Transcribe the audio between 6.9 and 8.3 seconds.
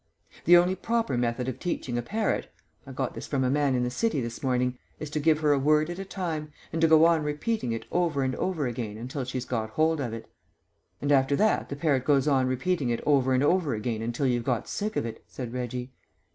on repeating it over